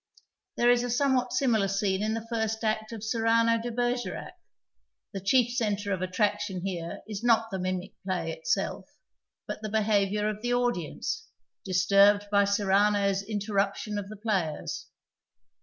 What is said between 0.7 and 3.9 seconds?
is a somewhat similar scene in the first act of Cyrano de